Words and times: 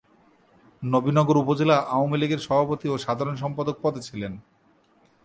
নবীনগর 0.83 1.35
উপজেলা 1.43 1.77
আওয়ামী 1.93 2.17
লীগের 2.21 2.41
সভাপতি 2.47 2.87
ও 2.89 2.95
সাধারণ 3.05 3.35
সম্পাদক 3.43 3.75
পদে 3.83 4.01
ছিলেন। 4.07 4.33